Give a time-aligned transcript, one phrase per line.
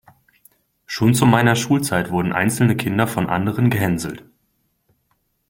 [0.87, 4.23] Schon zu meiner Schulzeit wurden einzelne Kinder von anderen gehänselt.